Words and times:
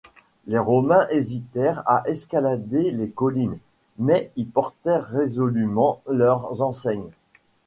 Les 0.47 0.57
Romains 0.57 1.05
hésitèrent 1.11 1.83
à 1.85 2.01
escalader 2.07 2.89
les 2.89 3.11
collines, 3.11 3.59
mais 3.99 4.31
y 4.35 4.45
portèrent 4.45 5.03
résolument 5.05 6.01
leurs 6.09 6.63
enseignes. 6.63 7.11